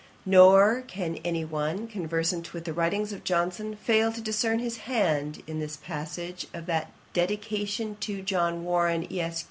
[0.25, 5.43] Nor can any one, conversant with the writings of Johnson, fail to discern his hand
[5.45, 9.39] in this passage of the Dedication to John Warren, Esq.